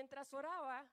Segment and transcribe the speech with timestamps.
[0.00, 0.88] mientras oraba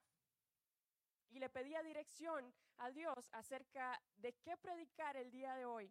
[1.29, 5.89] y le pedía dirección a Dios acerca de qué predicar el día de hoy,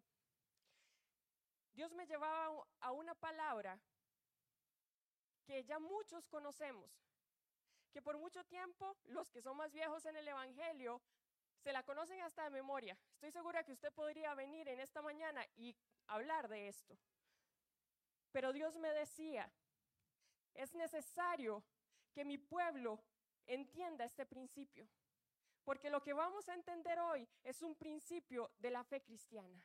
[1.73, 3.79] Dios me llevaba a una palabra
[5.47, 6.91] que ya muchos conocemos,
[7.91, 11.01] que por mucho tiempo los que son más viejos en el Evangelio
[11.63, 12.95] se la conocen hasta de memoria.
[13.15, 15.75] Estoy segura que usted podría venir en esta mañana y
[16.05, 16.95] hablar de esto.
[18.31, 19.51] Pero Dios me decía,
[20.53, 21.63] es necesario
[22.17, 22.99] que mi pueblo
[23.45, 24.89] entienda este principio,
[25.63, 29.63] porque lo que vamos a entender hoy es un principio de la fe cristiana.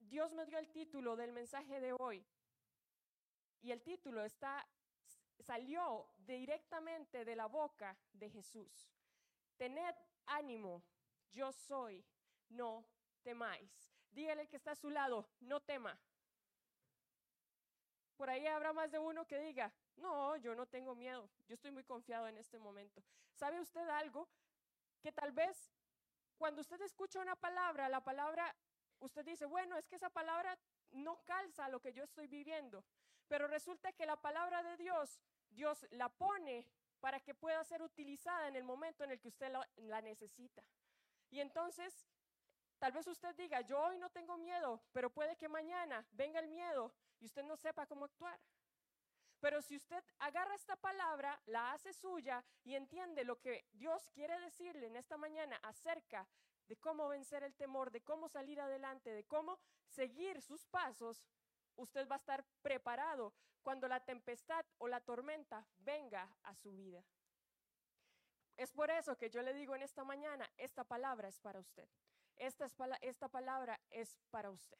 [0.00, 2.22] Dios me dio el título del mensaje de hoy
[3.62, 4.68] y el título está
[5.38, 8.90] salió directamente de la boca de Jesús.
[9.56, 9.94] Tened
[10.26, 10.84] ánimo,
[11.32, 12.04] yo soy,
[12.50, 12.86] no
[13.22, 13.72] temáis.
[14.10, 15.98] Dígale que está a su lado, no tema.
[18.18, 21.70] Por ahí habrá más de uno que diga, no, yo no tengo miedo, yo estoy
[21.70, 23.02] muy confiado en este momento.
[23.34, 24.28] ¿Sabe usted algo?
[25.00, 25.70] Que tal vez
[26.36, 28.54] cuando usted escucha una palabra, la palabra,
[29.00, 30.58] usted dice, bueno, es que esa palabra
[30.90, 32.84] no calza lo que yo estoy viviendo,
[33.28, 36.68] pero resulta que la palabra de Dios, Dios la pone
[37.00, 40.64] para que pueda ser utilizada en el momento en el que usted la, la necesita.
[41.30, 42.06] Y entonces,
[42.78, 46.48] tal vez usted diga, yo hoy no tengo miedo, pero puede que mañana venga el
[46.48, 48.40] miedo y usted no sepa cómo actuar.
[49.44, 54.40] Pero si usted agarra esta palabra, la hace suya y entiende lo que Dios quiere
[54.40, 56.26] decirle en esta mañana acerca
[56.66, 61.26] de cómo vencer el temor, de cómo salir adelante, de cómo seguir sus pasos,
[61.76, 67.04] usted va a estar preparado cuando la tempestad o la tormenta venga a su vida.
[68.56, 71.86] Es por eso que yo le digo en esta mañana, esta palabra es para usted.
[72.36, 74.78] Esta, es, esta palabra es para usted.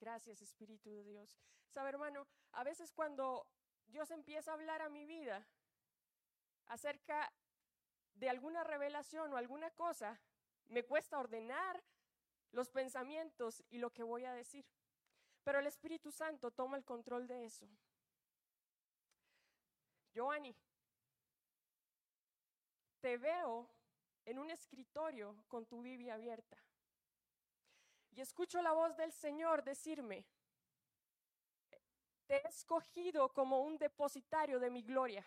[0.00, 1.38] Gracias, Espíritu de Dios.
[1.68, 3.46] Sabe, hermano, a veces cuando
[3.86, 5.46] Dios empieza a hablar a mi vida
[6.68, 7.30] acerca
[8.14, 10.18] de alguna revelación o alguna cosa,
[10.68, 11.84] me cuesta ordenar
[12.52, 14.64] los pensamientos y lo que voy a decir.
[15.44, 17.68] Pero el Espíritu Santo toma el control de eso.
[20.14, 20.56] Joanny,
[23.00, 23.68] te veo
[24.24, 26.56] en un escritorio con tu Biblia abierta
[28.10, 30.26] y escucho la voz del Señor decirme,
[32.26, 35.24] te he escogido como un depositario de mi gloria.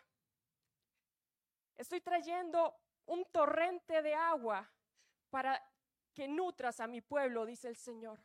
[1.75, 4.69] Estoy trayendo un torrente de agua
[5.29, 5.61] para
[6.13, 8.23] que nutras a mi pueblo, dice el Señor.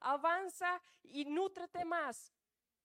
[0.00, 2.32] Avanza y nútrete más,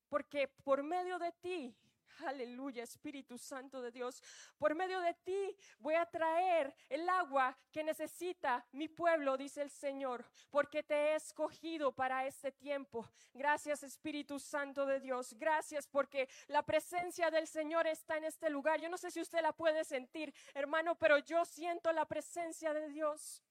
[0.07, 1.78] porque por medio de ti
[2.25, 4.21] Aleluya, Espíritu Santo de Dios.
[4.57, 9.69] Por medio de ti voy a traer el agua que necesita mi pueblo, dice el
[9.69, 13.07] Señor, porque te he escogido para este tiempo.
[13.33, 15.33] Gracias, Espíritu Santo de Dios.
[15.33, 18.79] Gracias porque la presencia del Señor está en este lugar.
[18.79, 22.89] Yo no sé si usted la puede sentir, hermano, pero yo siento la presencia de
[22.89, 23.41] Dios.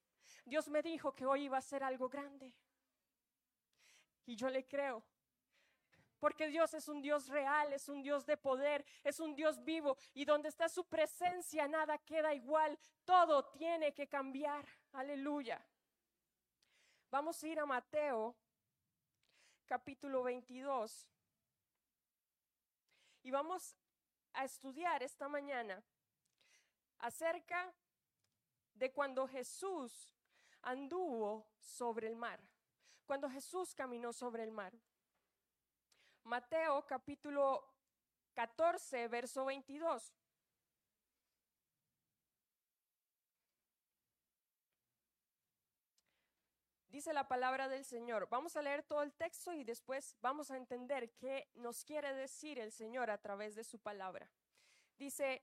[0.44, 2.52] Dios me dijo que hoy iba a ser algo grande.
[4.26, 5.02] Y yo le creo
[6.20, 9.96] porque Dios es un Dios real, es un Dios de poder, es un Dios vivo
[10.12, 14.64] y donde está su presencia nada queda igual, todo tiene que cambiar.
[14.92, 15.66] Aleluya.
[17.10, 18.36] Vamos a ir a Mateo
[19.66, 21.08] capítulo 22
[23.22, 23.76] y vamos
[24.34, 25.82] a estudiar esta mañana
[26.98, 27.72] acerca
[28.74, 30.12] de cuando Jesús
[30.62, 32.40] anduvo sobre el mar,
[33.06, 34.72] cuando Jesús caminó sobre el mar.
[36.24, 37.64] Mateo capítulo
[38.34, 40.14] 14, verso 22.
[46.88, 48.28] Dice la palabra del Señor.
[48.28, 52.58] Vamos a leer todo el texto y después vamos a entender qué nos quiere decir
[52.58, 54.28] el Señor a través de su palabra.
[54.98, 55.42] Dice,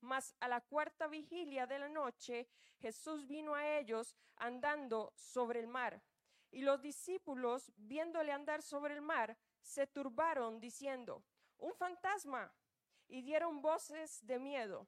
[0.00, 2.48] Mas a la cuarta vigilia de la noche,
[2.78, 6.02] Jesús vino a ellos andando sobre el mar.
[6.50, 11.22] Y los discípulos, viéndole andar sobre el mar, se turbaron, diciendo,
[11.58, 12.52] un fantasma,
[13.08, 14.86] y dieron voces de miedo.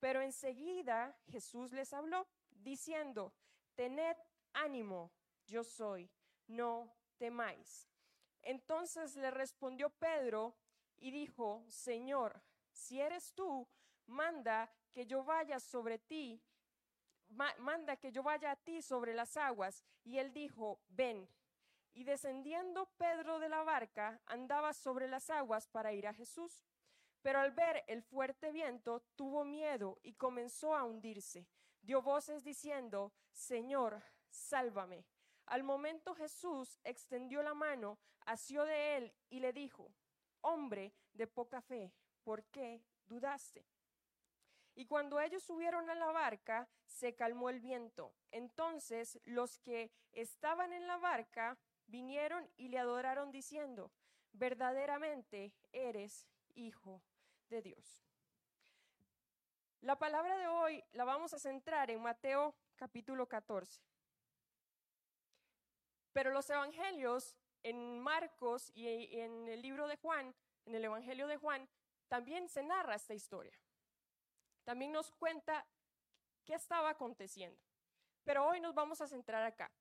[0.00, 3.34] Pero enseguida Jesús les habló, diciendo,
[3.74, 4.16] tened
[4.52, 5.12] ánimo,
[5.46, 6.10] yo soy,
[6.46, 7.88] no temáis.
[8.42, 10.56] Entonces le respondió Pedro
[10.96, 12.40] y dijo, Señor,
[12.70, 13.68] si eres tú,
[14.08, 16.42] manda que yo vaya sobre ti,
[17.58, 19.84] manda que yo vaya a ti sobre las aguas.
[20.04, 21.28] Y él dijo, ven.
[21.92, 26.64] Y descendiendo Pedro de la barca, andaba sobre las aguas para ir a Jesús.
[27.22, 31.46] Pero al ver el fuerte viento, tuvo miedo y comenzó a hundirse.
[31.82, 35.04] Dio voces diciendo, Señor, sálvame.
[35.46, 39.90] Al momento Jesús extendió la mano, asió de él y le dijo,
[40.42, 43.66] Hombre de poca fe, ¿por qué dudaste?
[44.78, 48.14] Y cuando ellos subieron a la barca, se calmó el viento.
[48.30, 51.58] Entonces los que estaban en la barca
[51.88, 53.90] vinieron y le adoraron diciendo,
[54.30, 57.02] verdaderamente eres hijo
[57.48, 58.06] de Dios.
[59.80, 63.82] La palabra de hoy la vamos a centrar en Mateo capítulo 14.
[66.12, 70.32] Pero los evangelios en Marcos y en el libro de Juan,
[70.66, 71.68] en el evangelio de Juan,
[72.06, 73.58] también se narra esta historia.
[74.68, 75.64] También nos cuenta
[76.44, 77.58] qué estaba aconteciendo.
[78.22, 79.72] Pero hoy nos vamos a centrar acá.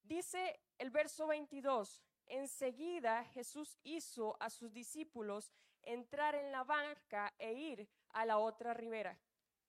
[0.00, 5.50] Dice el verso 22, enseguida Jesús hizo a sus discípulos
[5.82, 9.18] entrar en la barca e ir a la otra ribera.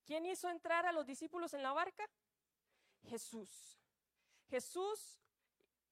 [0.05, 2.07] ¿Quién hizo entrar a los discípulos en la barca?
[3.09, 3.81] Jesús.
[4.49, 5.19] Jesús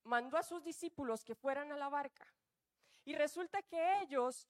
[0.03, 2.31] mandó a sus discípulos que fueran a la barca.
[3.05, 4.47] Y resulta que ellos,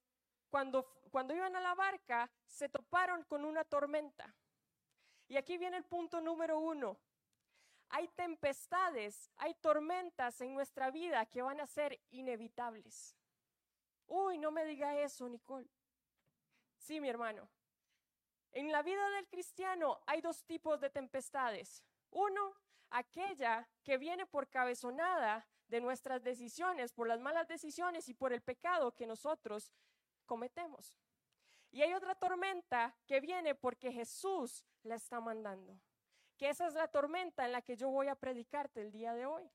[0.50, 0.86] cuando,
[1.16, 4.36] cuando iban a la barca, se toparon con una tormenta.
[5.30, 6.98] Y aquí viene el punto número uno.
[7.88, 13.16] Hay tempestades, hay tormentas en nuestra vida que van a ser inevitables.
[14.08, 15.70] Uy, no me diga eso, Nicole.
[16.80, 17.48] Sí, mi hermano.
[18.52, 21.82] En la vida del cristiano hay dos tipos de tempestades.
[22.12, 22.58] Uno,
[22.90, 28.42] aquella que viene por cabezonada de nuestras decisiones, por las malas decisiones y por el
[28.42, 29.72] pecado que nosotros
[30.26, 30.98] cometemos.
[31.72, 35.80] Y hay otra tormenta que viene porque Jesús la está mandando.
[36.38, 39.26] Que esa es la tormenta en la que yo voy a predicarte el día de
[39.26, 39.50] hoy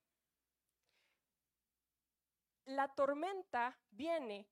[2.71, 4.47] la tormenta viene,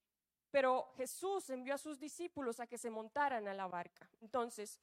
[0.50, 4.08] pero Jesús envió a sus discípulos a que se montaran a la barca.
[4.20, 4.80] Entonces,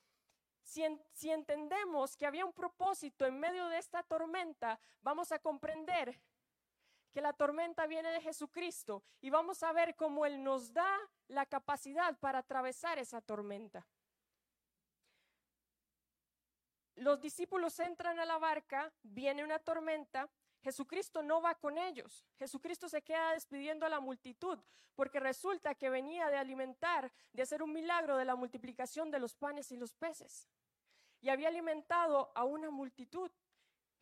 [0.64, 6.20] si, si, entendemos que había un propósito en medio de esta tormenta, vamos a comprender
[7.16, 11.46] que la tormenta viene de Jesucristo y vamos a ver cómo Él nos da la
[11.46, 13.88] capacidad para atravesar esa tormenta.
[16.96, 20.30] Los discípulos entran a la barca, viene una tormenta
[20.66, 22.26] Jesucristo no va con ellos.
[22.40, 24.58] Jesucristo se queda despidiendo a la multitud
[24.96, 29.36] porque resulta que venía de alimentar, de hacer un milagro de la multiplicación de los
[29.36, 30.50] panes y los peces.
[31.22, 33.30] Y había alimentado a una multitud.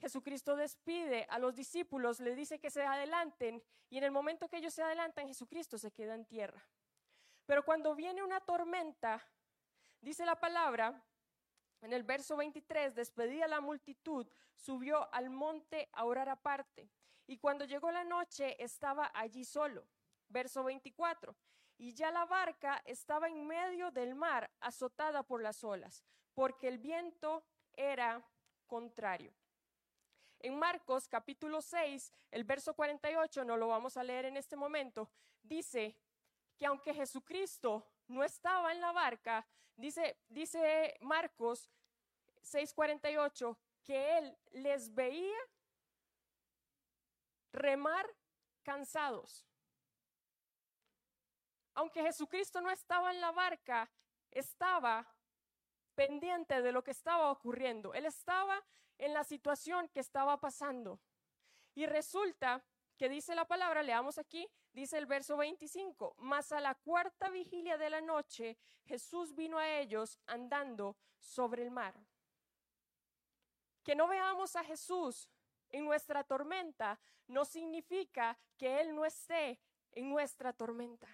[0.04, 4.58] Jesucristo despide a los discípulos, le dice que se adelanten y en el momento que
[4.58, 6.62] ellos se adelantan, Jesucristo se queda en tierra.
[7.46, 9.26] Pero cuando viene una tormenta,
[10.02, 11.02] dice la palabra
[11.80, 16.90] en el verso 23, despedida la multitud, subió al monte a orar aparte.
[17.26, 19.88] Y cuando llegó la noche, estaba allí solo.
[20.28, 21.34] Verso 24.
[21.78, 26.04] Y ya la barca estaba en medio del mar, azotada por las olas,
[26.34, 28.22] porque el viento era
[28.68, 29.34] contrario.
[30.44, 35.10] En Marcos capítulo 6, el verso 48, no lo vamos a leer en este momento,
[35.42, 35.96] dice
[36.58, 39.48] que aunque Jesucristo no estaba en la barca,
[39.78, 41.72] dice, dice Marcos
[42.42, 45.40] 6:48, que él les veía
[47.54, 48.06] remar
[48.64, 49.46] cansados.
[51.74, 53.90] Aunque Jesucristo no estaba en la barca,
[54.30, 55.08] estaba
[55.96, 57.94] pendiente de lo que estaba ocurriendo.
[57.94, 58.62] Él estaba
[58.98, 61.00] en la situación que estaba pasando.
[61.76, 62.64] Y resulta
[62.98, 67.78] que dice la palabra, leamos aquí, dice el verso 25, mas a la cuarta vigilia
[67.78, 71.96] de la noche Jesús vino a ellos andando sobre el mar.
[73.84, 75.30] Que no veamos a Jesús
[75.70, 79.60] en nuestra tormenta no significa que Él no esté
[79.92, 81.08] en nuestra tormenta,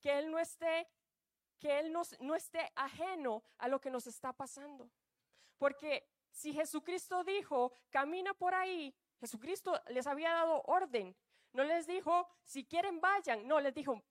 [0.00, 0.88] que Él no esté,
[1.58, 4.90] que Él no, no esté ajeno a lo que nos está pasando.
[5.58, 11.16] Porque si Jesucristo dijo, camina por ahí, Jesucristo les había dado orden.
[11.52, 13.46] No les dijo, si quieren vayan.
[13.46, 14.02] No, les dijo,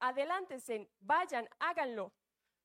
[0.00, 2.12] adelántense, vayan, háganlo.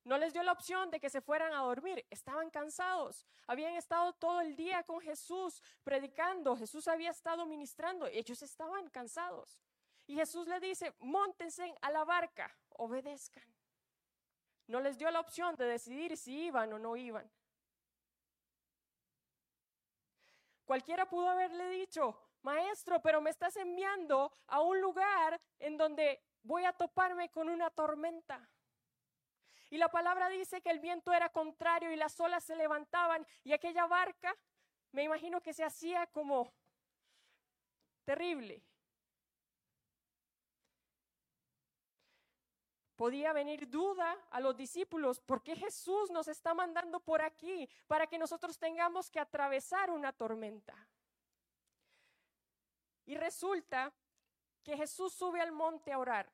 [0.05, 2.05] No les dio la opción de que se fueran a dormir.
[2.09, 3.27] Estaban cansados.
[3.47, 6.55] Habían estado todo el día con Jesús predicando.
[6.55, 8.07] Jesús había estado ministrando.
[8.07, 9.59] Ellos estaban cansados.
[10.07, 13.43] Y Jesús le dice, montense a la barca, obedezcan.
[14.67, 17.29] No les dio la opción de decidir si iban o no iban.
[20.69, 26.63] Cualquiera pudo haberle dicho, maestro, pero me estás enviando a un lugar en donde voy
[26.63, 28.47] a toparme con una tormenta.
[29.71, 33.53] Y la palabra dice que el viento era contrario y las olas se levantaban y
[33.53, 34.31] aquella barca,
[34.91, 36.53] me imagino que se hacía como
[38.05, 38.61] terrible.
[42.99, 48.07] Podía venir duda a los discípulos, ¿por qué Jesús nos está mandando por aquí para
[48.07, 50.75] que nosotros tengamos que atravesar una tormenta?
[53.05, 53.93] Y resulta
[54.63, 56.29] que Jesús sube al monte a orar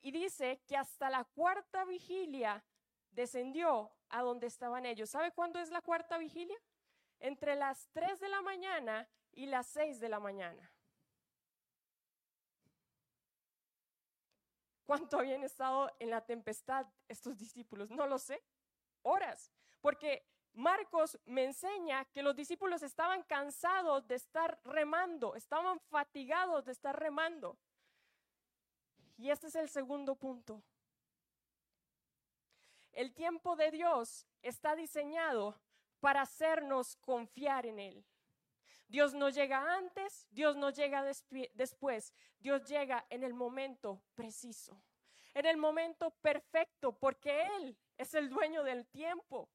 [0.00, 2.64] y dice que hasta la cuarta vigilia
[3.10, 5.10] descendió a donde estaban ellos.
[5.10, 6.56] ¿Sabe cuándo es la cuarta vigilia?
[7.20, 10.72] Entre las 3 de la mañana y las 6 de la mañana.
[14.88, 17.90] ¿Cuánto habían estado en la tempestad estos discípulos?
[17.90, 18.42] No lo sé.
[19.02, 19.52] Horas.
[19.82, 26.72] Porque Marcos me enseña que los discípulos estaban cansados de estar remando, estaban fatigados de
[26.72, 27.58] estar remando.
[29.18, 30.62] Y este es el segundo punto.
[32.92, 35.60] El tiempo de Dios está diseñado
[36.00, 38.06] para hacernos confiar en Él.
[38.88, 41.04] Dios no llega antes, Dios no llega
[41.52, 44.82] después, Dios llega en el momento preciso,
[45.34, 49.50] en el momento perfecto, porque Él es el dueño del tiempo.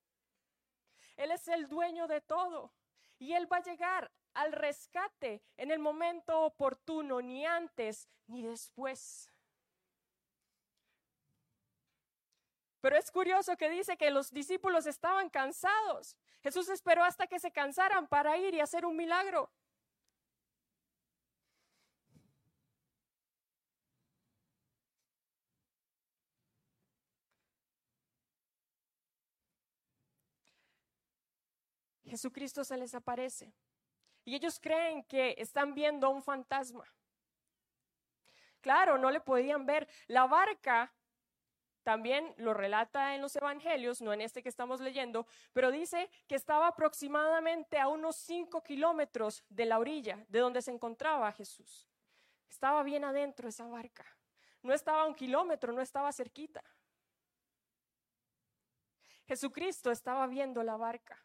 [1.17, 2.73] Él es el dueño de todo.
[3.19, 9.29] Y Él va a llegar al rescate en el momento oportuno, ni antes ni después.
[12.81, 16.17] Pero es curioso que dice que los discípulos estaban cansados.
[16.43, 19.50] Jesús esperó hasta que se cansaran para ir y hacer un milagro.
[32.03, 33.55] Jesucristo se les aparece
[34.25, 36.85] y ellos creen que están viendo a un fantasma.
[38.59, 39.88] Claro, no le podían ver.
[40.07, 40.93] La barca
[41.83, 46.35] también lo relata en los evangelios, no en este que estamos leyendo, pero dice que
[46.35, 51.87] estaba aproximadamente a unos cinco kilómetros de la orilla de donde se encontraba Jesús.
[52.49, 54.05] Estaba bien adentro esa barca.
[54.61, 56.63] No estaba a un kilómetro, no estaba cerquita.
[59.25, 61.21] Jesucristo estaba viendo la barca.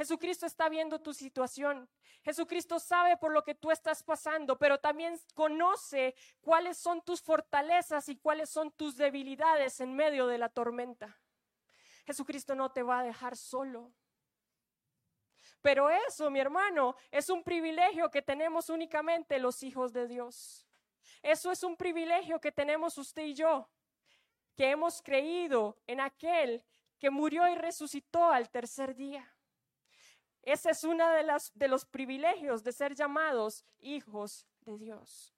[0.00, 1.86] Jesucristo está viendo tu situación.
[2.22, 8.08] Jesucristo sabe por lo que tú estás pasando, pero también conoce cuáles son tus fortalezas
[8.08, 11.20] y cuáles son tus debilidades en medio de la tormenta.
[12.06, 13.92] Jesucristo no te va a dejar solo.
[15.60, 20.66] Pero eso, mi hermano, es un privilegio que tenemos únicamente los hijos de Dios.
[21.22, 23.68] Eso es un privilegio que tenemos usted y yo,
[24.56, 26.64] que hemos creído en aquel
[26.98, 29.30] que murió y resucitó al tercer día.
[30.42, 35.34] Ese es uno de, los privilegios de ser llamados hijos de Dios.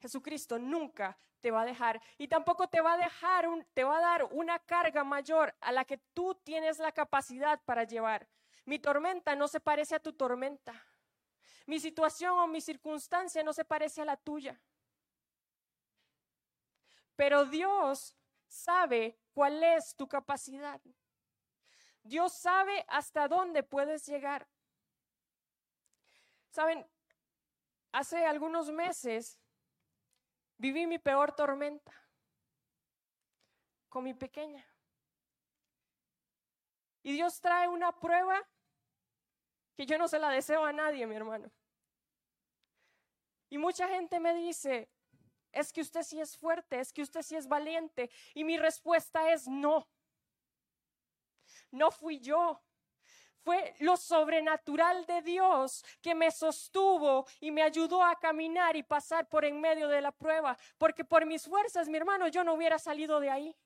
[0.00, 4.00] Jesucristo nunca te va a dejar y tampoco te va a dejar, te va a
[4.00, 8.28] dar una carga mayor a la que tú tienes la capacidad para llevar.
[8.64, 10.74] Mi tormenta no se parece a tu tormenta.
[11.66, 14.60] Mi situación o mi circunstancia no se parece a la tuya.
[17.14, 18.16] Pero Dios
[18.48, 20.80] sabe cuál es tu capacidad.
[22.02, 24.48] Dios sabe hasta dónde puedes llegar.
[26.50, 26.86] Saben,
[27.92, 29.38] hace algunos meses
[30.58, 31.92] viví mi peor tormenta
[33.88, 34.66] con mi pequeña.
[37.02, 38.40] Y Dios trae una prueba
[39.74, 41.50] que yo no se la deseo a nadie, mi hermano.
[43.50, 44.88] Y mucha gente me dice,
[45.52, 48.10] es que usted sí es fuerte, es que usted sí es valiente.
[48.34, 49.88] Y mi respuesta es no
[51.72, 52.60] no fui yo.
[53.44, 59.28] Fue lo sobrenatural de Dios que me sostuvo y me ayudó a caminar y pasar
[59.28, 60.56] por en medio de la prueba.
[60.78, 63.56] Porque por mis fuerzas, mi hermano, yo no hubiera salido de ahí.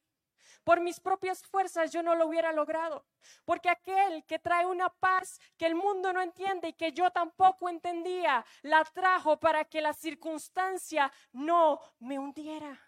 [0.65, 3.05] Por mis propias fuerzas yo no lo hubiera logrado.
[3.45, 7.69] Porque aquel que trae una paz que el mundo no entiende y que yo tampoco
[7.69, 12.86] entendía, la trajo para que la circunstancia no me hundiera.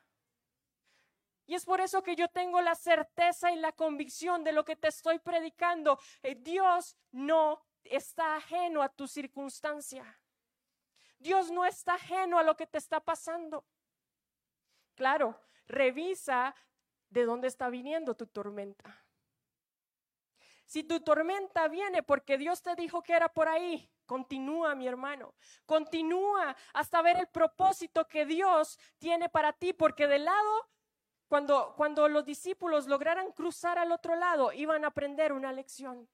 [1.48, 4.76] Y es por eso que yo tengo la certeza y la convicción de lo que
[4.76, 5.98] te estoy predicando.
[6.22, 10.04] Eh, Dios no está ajeno a tu circunstancia.
[11.18, 13.64] Dios no está ajeno a lo que te está pasando.
[14.94, 16.54] Claro, revisa
[17.08, 19.02] de dónde está viniendo tu tormenta.
[20.66, 25.34] Si tu tormenta viene porque Dios te dijo que era por ahí, continúa, mi hermano.
[25.64, 30.68] Continúa hasta ver el propósito que Dios tiene para ti, porque del lado
[31.28, 36.08] cuando, los discípulos lograran cruzar al otro lado, iban a aprender una lección.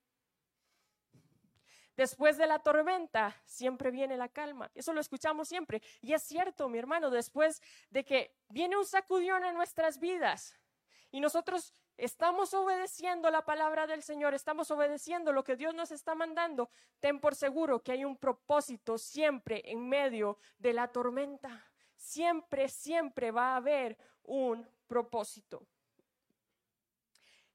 [1.96, 4.68] Después de la tormenta siempre viene la calma.
[4.74, 5.80] Eso lo escuchamos siempre.
[6.00, 10.58] Y es cierto, mi hermano, después de que viene un sacudión en nuestras vidas
[11.12, 16.16] y nosotros estamos obedeciendo la palabra del Señor, estamos obedeciendo lo que Dios nos está
[16.16, 16.68] mandando,
[16.98, 21.64] ten por seguro que hay un propósito siempre en medio de la tormenta.
[22.04, 25.66] Siempre, siempre va a haber un propósito.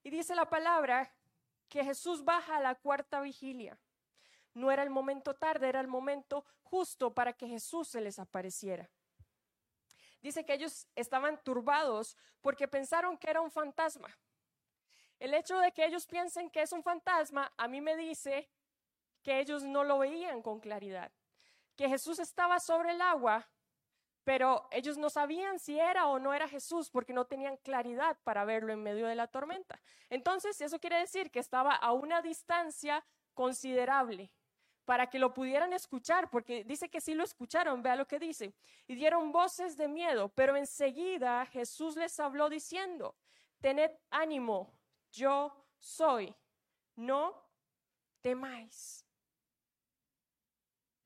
[0.01, 1.13] Y dice la palabra
[1.70, 3.79] que Jesús baja a la cuarta vigilia.
[4.56, 8.89] No era el momento tarde, era el momento justo para que Jesús se les apareciera.
[10.20, 14.18] Dice que ellos estaban turbados porque pensaron que era un fantasma.
[15.20, 18.50] El hecho de que ellos piensen que es un fantasma a mí me dice
[19.22, 21.12] que ellos no lo veían con claridad,
[21.75, 23.48] que Jesús estaba sobre el agua,
[24.30, 28.46] pero ellos no sabían si era o no era Jesús porque no tenían claridad para
[28.46, 29.82] verlo en medio de la tormenta.
[30.08, 34.32] Entonces, eso quiere decir que estaba a una distancia considerable
[34.86, 38.54] para que lo pudieran escuchar, porque dice que sí lo escucharon, vea lo que dice,
[38.86, 43.16] y dieron voces de miedo, pero enseguida Jesús les habló diciendo,
[43.60, 44.78] tened ánimo,
[45.12, 46.36] yo soy,
[46.96, 47.34] no
[48.22, 49.04] temáis.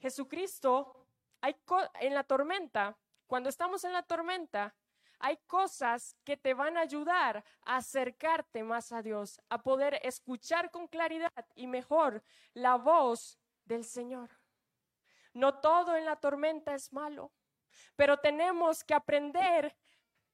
[0.01, 1.07] Jesucristo,
[1.39, 1.55] hay
[2.01, 4.75] en la tormenta, cuando estamos en la tormenta,
[5.19, 10.69] hay cosas que te van a ayudar a acercarte más a Dios, a poder escuchar
[10.69, 14.29] con claridad y mejor la voz del Señor.
[15.33, 17.31] No todo en la tormenta es malo,
[17.95, 19.75] pero tenemos que aprender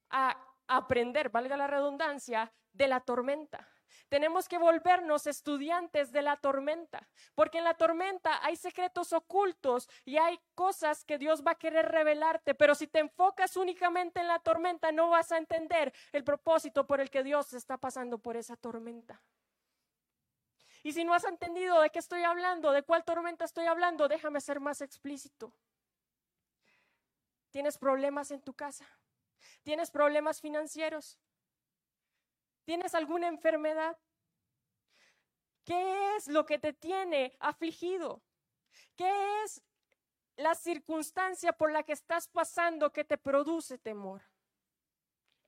[0.10, 0.36] a
[0.68, 3.68] aprender, valga la redundancia, de la tormenta.
[4.08, 10.18] Tenemos que volvernos estudiantes de la tormenta, porque en la tormenta hay secretos ocultos y
[10.18, 14.40] hay cosas que Dios va a querer revelarte, pero si te enfocas únicamente en la
[14.40, 18.56] tormenta no vas a entender el propósito por el que Dios está pasando por esa
[18.56, 19.22] tormenta.
[20.84, 24.40] Y si no has entendido de qué estoy hablando, de cuál tormenta estoy hablando, déjame
[24.40, 25.54] ser más explícito.
[27.52, 28.88] ¿Tienes problemas en tu casa?
[29.64, 31.18] ¿Tienes problemas financieros?
[32.70, 33.98] ¿Tienes alguna enfermedad?
[35.66, 38.22] ¿Qué es lo que te tiene afligido?
[38.96, 39.12] ¿Qué
[39.44, 39.64] es
[40.36, 44.22] la circunstancia por la que estás pasando que te produce temor?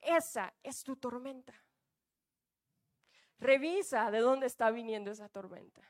[0.01, 1.53] Esa es tu tormenta.
[3.38, 5.84] Revisa de dónde está viniendo esa tormenta.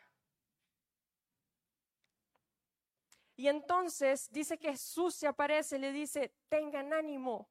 [3.37, 7.49] Y entonces dice que Jesús se aparece y le dice, tengan ánimo,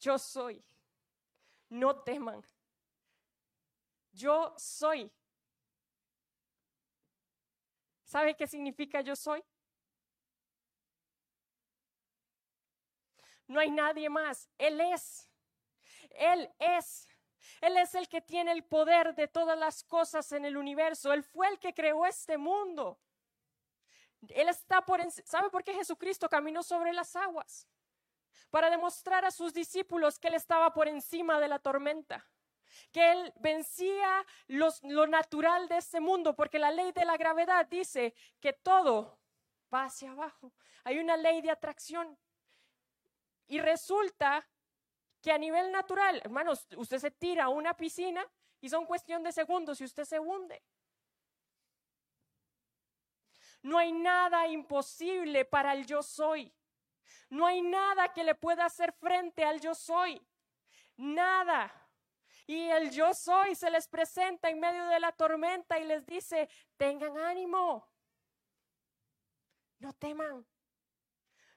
[0.00, 0.64] yo soy,
[1.68, 2.42] no teman
[4.14, 5.10] yo soy.
[8.04, 9.44] ¿Sabe qué significa yo soy?
[13.46, 14.48] No hay nadie más.
[14.56, 15.28] Él es.
[16.10, 17.08] Él es.
[17.60, 21.12] Él es el que tiene el poder de todas las cosas en el universo.
[21.12, 23.00] Él fue el que creó este mundo.
[24.28, 25.00] Él está por...
[25.10, 27.68] ¿Sabe por qué Jesucristo caminó sobre las aguas?
[28.50, 32.24] Para demostrar a sus discípulos que Él estaba por encima de la tormenta
[32.92, 38.14] que Él vencía lo natural de este mundo, porque la ley de la gravedad dice
[38.40, 39.18] que todo
[39.72, 40.52] va hacia abajo.
[40.84, 42.18] Hay una ley de atracción.
[43.46, 44.46] Y resulta
[45.20, 48.26] que a nivel natural, hermanos, usted se tira a una piscina
[48.60, 50.62] y son cuestión de segundos y usted se hunde.
[53.62, 56.52] No hay nada imposible para el yo soy.
[57.30, 60.20] No hay nada que le pueda hacer frente al yo soy.
[60.96, 61.72] Nada.
[62.46, 66.48] Y el yo soy se les presenta en medio de la tormenta y les dice,
[66.76, 67.88] tengan ánimo,
[69.78, 70.46] no teman.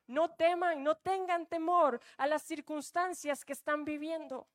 [0.07, 4.47] No teman, no tengan temor a las circunstancias que están viviendo.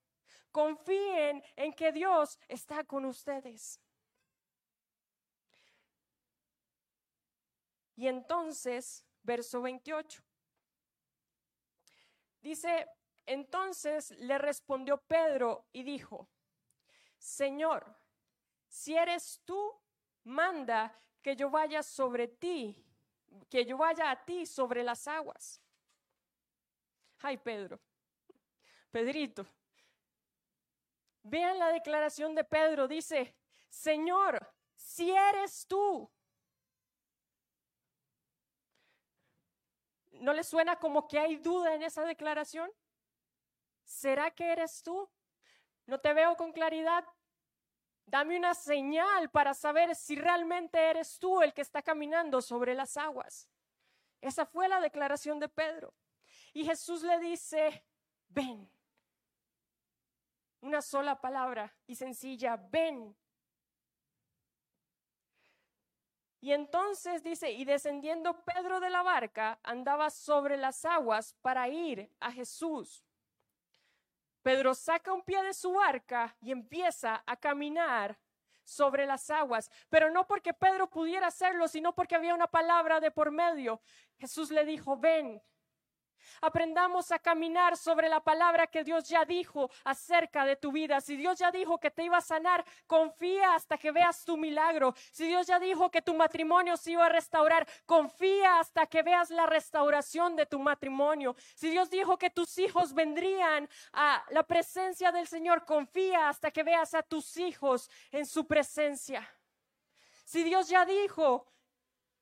[0.50, 3.78] Confíen en que Dios está con ustedes.
[7.96, 10.22] Y entonces, verso 28,
[12.40, 12.88] dice,
[13.26, 16.28] entonces le respondió Pedro y dijo,
[17.18, 17.96] Señor,
[18.68, 19.72] si eres tú,
[20.24, 22.76] manda que yo vaya sobre ti,
[23.48, 25.60] que yo vaya a ti sobre las aguas.
[27.20, 27.78] Ay, Pedro,
[28.90, 29.46] Pedrito,
[31.22, 33.36] vean la declaración de Pedro, dice,
[33.68, 36.10] Señor, si eres tú.
[40.10, 42.70] ¿No le suena como que hay duda en esa declaración?
[43.84, 45.08] ¿Será que eres tú?
[45.86, 47.04] No te veo con claridad.
[48.06, 52.96] Dame una señal para saber si realmente eres tú el que está caminando sobre las
[52.96, 53.48] aguas.
[54.20, 55.94] Esa fue la declaración de Pedro.
[56.52, 57.84] Y Jesús le dice,
[58.28, 58.70] ven.
[60.60, 63.16] Una sola palabra y sencilla, ven.
[66.40, 72.12] Y entonces dice, y descendiendo Pedro de la barca, andaba sobre las aguas para ir
[72.18, 73.04] a Jesús.
[74.42, 78.18] Pedro saca un pie de su barca y empieza a caminar
[78.64, 83.10] sobre las aguas, pero no porque Pedro pudiera hacerlo, sino porque había una palabra de
[83.10, 83.80] por medio.
[84.18, 85.42] Jesús le dijo, ven,
[86.40, 91.00] Aprendamos a caminar sobre la palabra que Dios ya dijo acerca de tu vida.
[91.00, 94.94] Si Dios ya dijo que te iba a sanar, confía hasta que veas tu milagro.
[95.10, 99.30] Si Dios ya dijo que tu matrimonio se iba a restaurar, confía hasta que veas
[99.30, 101.36] la restauración de tu matrimonio.
[101.54, 106.62] Si Dios dijo que tus hijos vendrían a la presencia del Señor, confía hasta que
[106.62, 109.28] veas a tus hijos en su presencia.
[110.24, 111.46] Si Dios ya dijo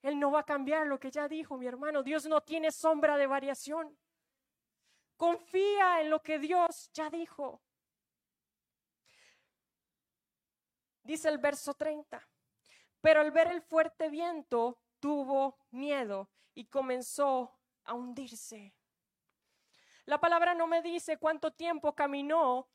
[0.03, 2.03] él no va a cambiar lo que ya dijo mi hermano.
[2.03, 3.97] Dios no tiene sombra de variación.
[5.17, 7.63] Confía en lo que Dios ya dijo.
[11.03, 12.27] Dice el verso 30.
[13.01, 18.75] Pero al ver el fuerte viento tuvo miedo y comenzó a hundirse.
[20.07, 22.69] La palabra no me dice cuánto tiempo caminó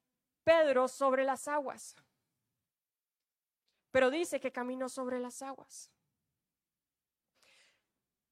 [0.44, 1.96] Pedro sobre las aguas,
[3.92, 5.95] pero dice que caminó sobre las aguas.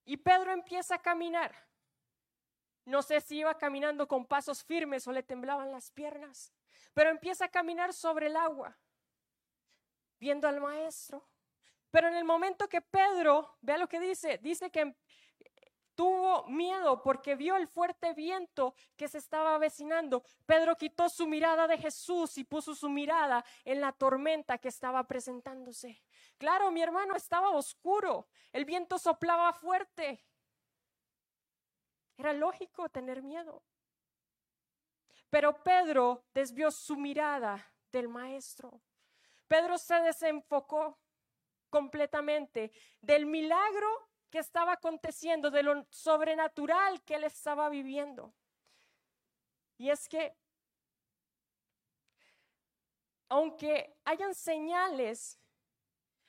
[0.06, 1.56] Y Pedro empieza a caminar.
[2.86, 6.54] No sé si iba caminando con pasos firmes o le temblaban las piernas,
[6.94, 8.78] pero empieza a caminar sobre el agua,
[10.20, 11.26] viendo al maestro.
[11.92, 14.96] Pero en el momento que Pedro, vea lo que dice, dice que
[15.96, 20.24] tuvo miedo porque vio el fuerte viento que se estaba avecinando.
[20.46, 25.08] Pedro quitó su mirada de Jesús y puso su mirada en la tormenta que estaba
[25.08, 26.02] presentándose.
[26.38, 30.26] Claro, mi hermano estaba oscuro, el viento soplaba fuerte.
[32.18, 33.64] Era lógico tener miedo.
[35.30, 38.82] Pero Pedro desvió su mirada del maestro.
[39.48, 41.00] Pedro se desenfocó
[41.70, 43.88] completamente del milagro
[44.30, 48.34] que estaba aconteciendo, de lo sobrenatural que él estaba viviendo.
[49.78, 50.36] Y es que,
[53.30, 55.40] aunque hayan señales,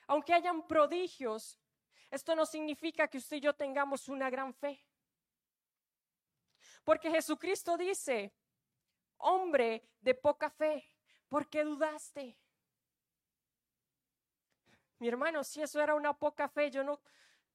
[0.07, 1.59] aunque hayan prodigios,
[2.09, 4.85] esto no significa que usted y yo tengamos una gran fe.
[6.83, 8.33] Porque Jesucristo dice,
[9.17, 10.87] hombre de poca fe,
[11.27, 12.37] ¿por qué dudaste?
[14.99, 17.01] Mi hermano, si eso era una poca fe, yo no,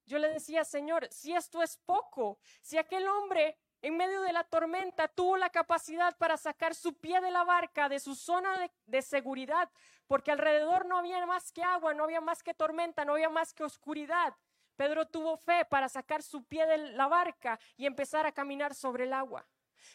[0.04, 4.44] yo le decía, Señor, si esto es poco, si aquel hombre en medio de la
[4.44, 9.02] tormenta tuvo la capacidad para sacar su pie de la barca, de su zona de,
[9.02, 9.70] seguridad,
[10.06, 13.54] porque alrededor no había más que agua, no había más que tormenta, no había más
[13.54, 14.36] que oscuridad.
[14.76, 19.04] Pedro tuvo fe para sacar su pie de la barca y empezar a caminar sobre
[19.04, 19.46] el agua.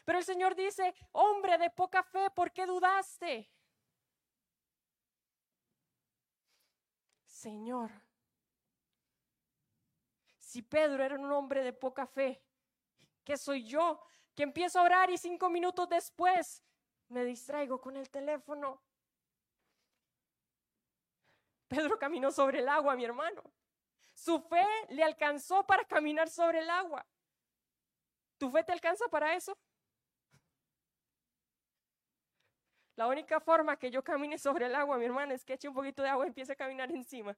[0.04, 3.52] Pero el Señor dice, hombre de poca fe, ¿por qué dudaste?
[7.26, 7.92] Señor,
[10.40, 12.45] si Pedro era un hombre de poca fe,
[13.26, 14.00] ¿qué soy yo?
[14.36, 16.64] Que empiezo a orar y cinco minutos después
[17.10, 18.82] me distraigo con el teléfono.
[21.68, 23.44] Pedro caminó sobre el agua, mi hermano.
[24.14, 27.06] Su fe le alcanzó para caminar sobre el agua.
[28.38, 29.58] ¿Tu fe te alcanza para eso?
[32.96, 35.74] La única forma que yo camine sobre el agua, mi hermano, es que eche un
[35.74, 37.38] poquito de agua y empiece a caminar encima.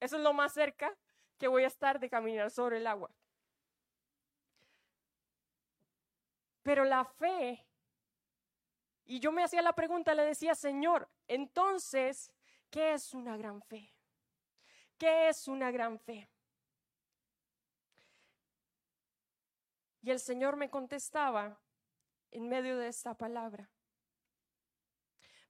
[0.00, 0.94] Eso es lo más cerca
[1.38, 3.10] que voy a estar de caminar sobre el agua.
[6.68, 7.66] Pero la fe,
[9.06, 12.30] y yo me hacía la pregunta, le decía, Señor, entonces,
[12.68, 13.90] ¿qué es una gran fe?
[14.98, 16.28] ¿Qué es una gran fe?
[20.02, 21.58] Y el Señor me contestaba
[22.32, 23.70] en medio de esta palabra.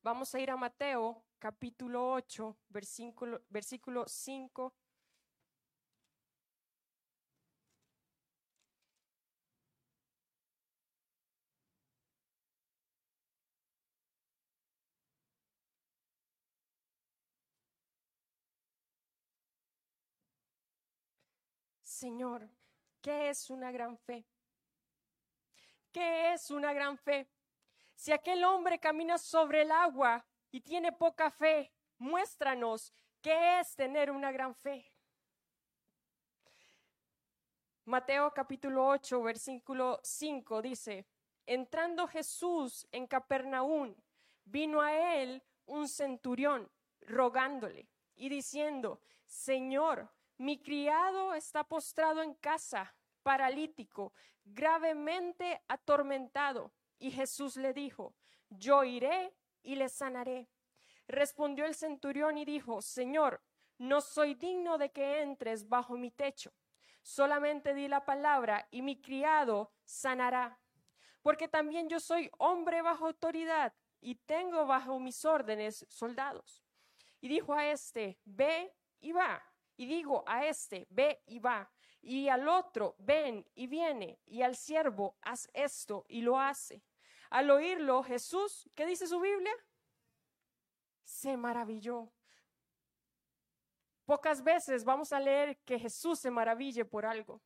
[0.03, 4.73] Vamos a ir a Mateo capítulo 8, versículo, versículo 5
[21.99, 22.49] Señor,
[23.03, 24.25] ¿qué es una gran fe?
[25.91, 27.29] ¿Qué es una gran fe?
[27.97, 34.13] Si aquel hombre camina sobre el agua y tiene poca fe, muéstranos qué es tener
[34.13, 34.93] una gran fe.
[37.87, 41.05] Mateo capítulo 8, versículo 5 dice,
[41.47, 43.93] entrando Jesús en Capernaum,
[44.45, 50.09] vino a él un centurión rogándole y diciendo, Señor,
[50.39, 54.13] mi criado está postrado en casa, paralítico,
[54.45, 56.73] gravemente atormentado.
[56.99, 58.15] Y Jesús le dijo,
[58.49, 60.49] yo iré y le sanaré.
[61.07, 63.43] Respondió el centurión y dijo, Señor,
[63.79, 66.53] no soy digno de que entres bajo mi techo.
[67.03, 70.59] Solamente di la palabra y mi criado sanará
[71.29, 76.65] porque también yo soy hombre bajo autoridad y tengo bajo mis órdenes soldados.
[77.21, 79.43] Y dijo a este, ve y va.
[79.79, 81.71] Y digo a este, ve y va.
[82.03, 84.19] Y al otro, ven y viene.
[84.27, 86.83] Y al siervo, haz esto y lo hace.
[87.31, 89.53] Al oírlo, Jesús, ¿qué dice su Biblia?
[91.05, 92.11] Se maravilló.
[94.05, 97.41] Pocas veces vamos a leer que Jesús se maraville por algo.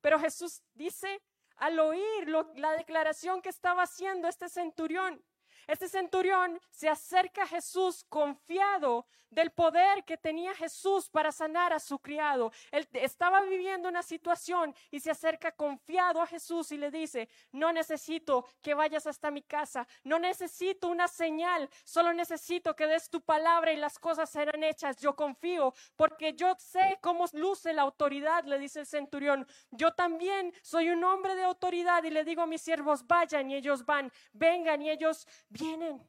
[0.00, 1.20] Pero Jesús dice,
[1.56, 5.24] al oír la declaración que estaba haciendo este centurión,
[5.66, 11.80] este centurión se acerca a Jesús confiado del poder que tenía Jesús para sanar a
[11.80, 12.52] su criado.
[12.70, 17.72] Él estaba viviendo una situación y se acerca confiado a Jesús y le dice, no
[17.72, 23.20] necesito que vayas hasta mi casa, no necesito una señal, solo necesito que des tu
[23.20, 24.98] palabra y las cosas serán hechas.
[24.98, 29.46] Yo confío porque yo sé cómo luce la autoridad, le dice el centurión.
[29.70, 33.56] Yo también soy un hombre de autoridad y le digo a mis siervos, vayan y
[33.56, 36.06] ellos van, vengan y ellos vienen.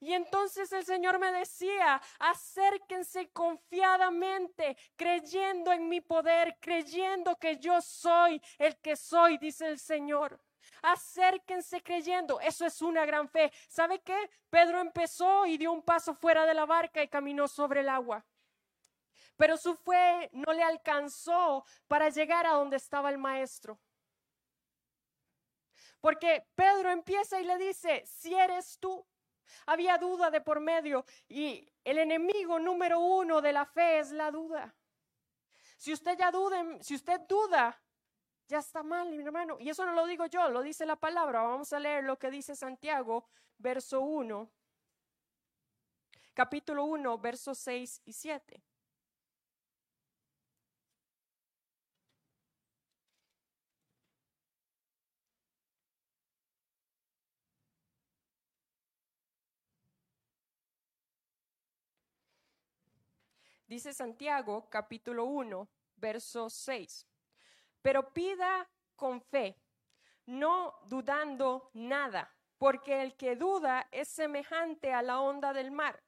[0.00, 7.80] Y entonces el Señor me decía, acérquense confiadamente, creyendo en mi poder, creyendo que yo
[7.80, 10.38] soy el que soy, dice el Señor.
[10.82, 13.50] Acérquense creyendo, eso es una gran fe.
[13.68, 14.30] ¿Sabe qué?
[14.50, 18.24] Pedro empezó y dio un paso fuera de la barca y caminó sobre el agua.
[19.36, 23.78] Pero su fe no le alcanzó para llegar a donde estaba el maestro.
[26.06, 29.04] Porque Pedro empieza y le dice, si eres tú,
[29.66, 34.30] había duda de por medio y el enemigo número uno de la fe es la
[34.30, 34.72] duda.
[35.76, 37.82] Si usted ya duda, si usted duda,
[38.46, 39.56] ya está mal, mi hermano.
[39.58, 41.42] Y eso no lo digo yo, lo dice la palabra.
[41.42, 44.48] Vamos a leer lo que dice Santiago, verso 1,
[46.34, 48.62] capítulo 1, versos 6 y 7.
[63.66, 67.04] Dice Santiago capítulo 1, verso 6.
[67.82, 69.60] Pero pida con fe,
[70.24, 76.00] no dudando nada, porque el que duda es semejante a la onda del mar,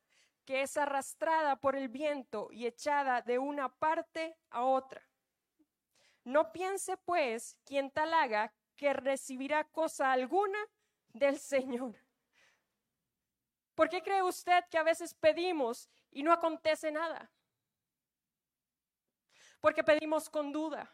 [0.44, 5.02] que es arrastrada por el viento y echada de una parte a otra.
[6.22, 10.58] No piense, pues, quien tal haga que recibirá cosa alguna
[11.08, 11.96] del Señor.
[13.74, 17.32] ¿Por qué cree usted que a veces pedimos y no acontece nada?
[19.60, 20.90] Porque pedimos con duda,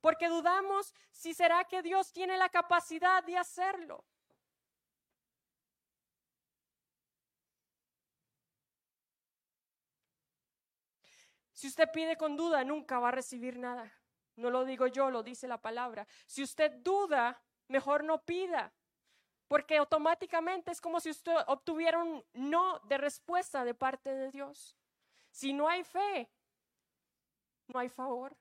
[0.00, 4.04] porque dudamos si será que Dios tiene la capacidad de hacerlo.
[11.52, 13.92] Si usted pide con duda, nunca va a recibir nada.
[14.36, 16.06] No lo digo yo, lo dice la palabra.
[16.26, 17.38] Si usted duda,
[17.68, 18.72] mejor no pida,
[19.46, 24.74] porque automáticamente es como si usted obtuviera un no de respuesta de parte de Dios.
[25.30, 26.30] Si no hay fe,
[27.72, 28.36] no hay favor.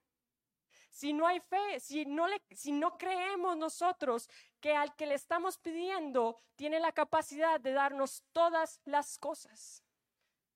[0.90, 5.16] Si no hay fe, si no, le, si no creemos nosotros que al que le
[5.16, 9.84] estamos pidiendo tiene la capacidad de darnos todas las cosas.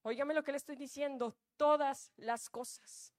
[0.02, 3.14] Óigame lo que le estoy diciendo, todas las cosas.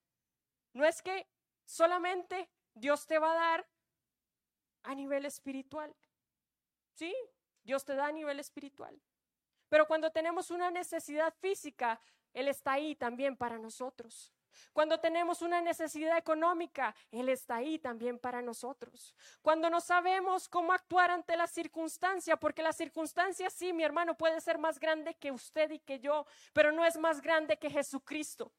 [0.73, 1.27] No es que
[1.65, 3.67] solamente Dios te va a dar
[4.83, 5.95] a nivel espiritual.
[6.93, 7.15] Sí,
[7.63, 9.01] Dios te da a nivel espiritual.
[9.69, 11.99] Pero cuando tenemos una necesidad física,
[12.33, 14.34] Él está ahí también para nosotros.
[14.73, 19.15] Cuando tenemos una necesidad económica, Él está ahí también para nosotros.
[19.41, 24.41] Cuando no sabemos cómo actuar ante la circunstancia, porque la circunstancia sí, mi hermano, puede
[24.41, 28.51] ser más grande que usted y que yo, pero no es más grande que Jesucristo.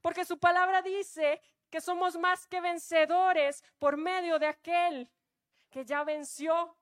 [0.00, 5.10] Porque su palabra dice que somos más que vencedores por medio de aquel
[5.70, 6.76] que ya venció.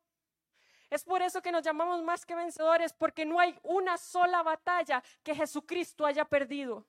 [0.90, 5.02] Es por eso que nos llamamos más que vencedores, porque no hay una sola batalla
[5.22, 6.86] que Jesucristo haya perdido.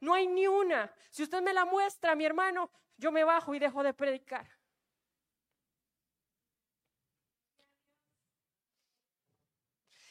[0.00, 0.92] No hay ni una.
[1.10, 4.46] Si usted me la muestra, mi hermano, yo me bajo y dejo de predicar.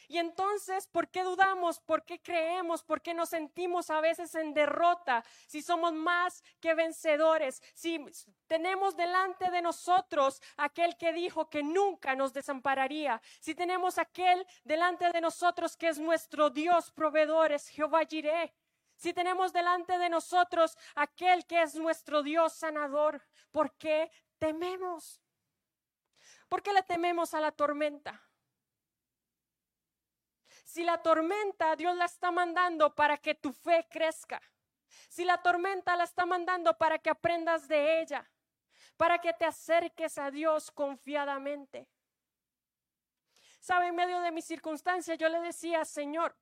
[0.09, 1.81] Y entonces, ¿por qué dudamos?
[1.81, 2.81] ¿Por qué creemos?
[2.81, 5.23] ¿Por qué nos sentimos a veces en derrota?
[5.47, 8.03] Si somos más que vencedores, si
[8.47, 15.11] tenemos delante de nosotros aquel que dijo que nunca nos desampararía, si tenemos aquel delante
[15.11, 18.53] de nosotros que es nuestro Dios proveedor, es Jehová Jireh,
[18.97, 25.21] si tenemos delante de nosotros aquel que es nuestro Dios sanador, ¿por qué tememos?
[26.49, 28.21] ¿Por qué le tememos a la tormenta?
[30.65, 34.41] Si la tormenta Dios la está mandando para que tu fe crezca,
[35.09, 38.29] si la tormenta la está mandando para que aprendas de ella,
[38.97, 41.87] para que te acerques a Dios confiadamente.
[43.59, 46.35] Sabe, en medio de mis circunstancias yo le decía, Señor,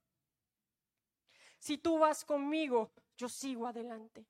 [1.65, 4.23] si tú vas conmigo, yo sigo adelante.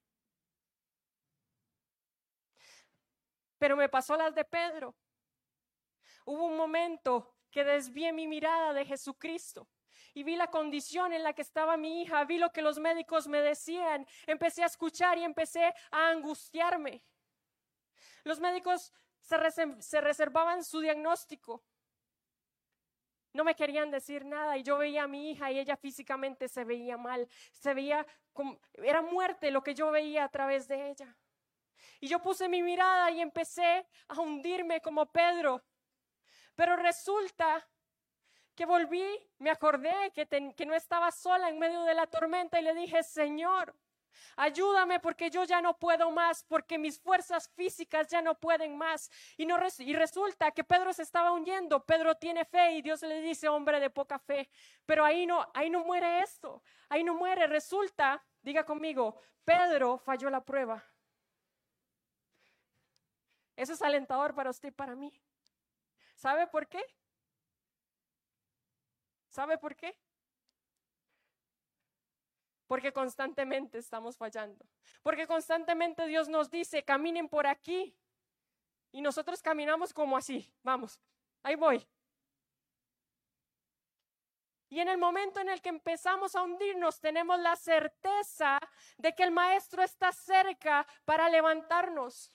[3.58, 4.94] Pero me pasó las de Pedro.
[6.24, 9.68] Hubo un momento que desvié mi mirada de Jesucristo
[10.14, 13.28] y vi la condición en la que estaba mi hija, vi lo que los médicos
[13.28, 17.04] me decían, empecé a escuchar y empecé a angustiarme.
[18.24, 21.62] Los médicos se, reservaban su diagnóstico.
[23.36, 26.64] No me querían decir nada y yo veía a mi hija y ella físicamente se
[26.64, 31.14] veía mal, se veía como, era muerte lo que yo veía a través de ella.
[32.00, 35.62] Y yo puse mi mirada y empecé a hundirme como Pedro.
[36.54, 37.68] Pero resulta
[38.54, 39.04] que volví,
[39.36, 43.02] me acordé que, que no estaba sola en medio de la tormenta y le dije,
[43.02, 43.76] Señor,
[44.36, 49.10] Ayúdame porque yo ya no puedo más, porque mis fuerzas físicas ya no pueden más.
[49.36, 51.84] Y, no y resulta que Pedro se estaba hundiendo.
[51.84, 54.48] Pedro tiene fe y Dios le dice, hombre de poca fe.
[54.84, 56.62] Pero ahí no, ahí no muere esto.
[56.88, 57.46] Ahí no muere.
[57.46, 60.84] Resulta, diga conmigo, Pedro falló la prueba.
[63.56, 65.12] Eso es alentador para usted y para mí.
[66.14, 66.82] ¿Sabe por qué?
[69.28, 69.98] ¿Sabe por qué?
[72.66, 74.64] Porque constantemente estamos fallando.
[75.02, 77.96] Porque constantemente Dios nos dice, caminen por aquí.
[78.92, 80.52] Y nosotros caminamos como así.
[80.62, 81.00] Vamos,
[81.42, 81.86] ahí voy.
[84.68, 88.58] Y en el momento en el que empezamos a hundirnos, tenemos la certeza
[88.98, 92.32] de que el Maestro está cerca para levantarnos.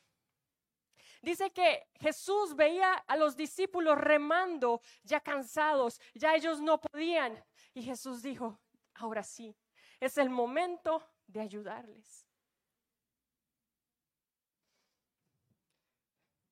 [1.21, 7.43] Dice que Jesús veía a los discípulos remando, ya cansados, ya ellos no podían.
[7.73, 8.59] Y Jesús dijo,
[8.95, 9.55] ahora sí,
[10.01, 12.27] es el momento de ayudarles.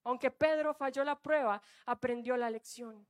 [0.03, 3.05] Aunque Pedro falló la prueba, aprendió la lección.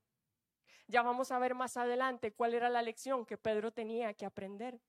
[0.88, 4.80] Ya vamos a ver más adelante cuál era la lección que Pedro tenía que aprender.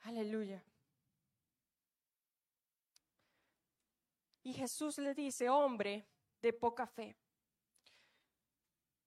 [0.00, 0.64] Aleluya.
[4.42, 6.08] Y Jesús le dice, hombre
[6.40, 7.16] de poca fe.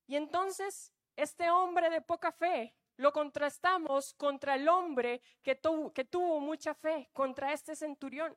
[0.08, 6.74] Y entonces este hombre de poca fe lo contrastamos contra el hombre que, tuvo mucha
[6.74, 8.36] fe, contra este centurión.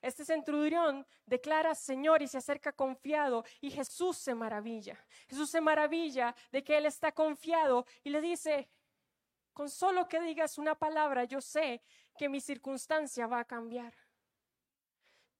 [0.00, 4.98] Este centurión declara Señor y se acerca confiado y Jesús se maravilla.
[5.28, 8.70] Jesús se maravilla de que él está confiado y le dice,
[9.52, 11.82] con solo que digas una palabra, yo sé
[12.16, 13.92] que mi circunstancia va a cambiar